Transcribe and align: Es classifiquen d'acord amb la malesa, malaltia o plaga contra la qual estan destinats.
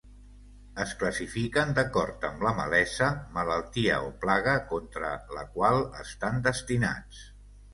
Es 0.83 0.93
classifiquen 1.01 1.73
d'acord 1.79 2.25
amb 2.31 2.45
la 2.47 2.53
malesa, 2.61 3.11
malaltia 3.37 4.01
o 4.09 4.09
plaga 4.27 4.57
contra 4.75 5.13
la 5.37 5.47
qual 5.59 5.81
estan 6.07 6.45
destinats. 6.49 7.25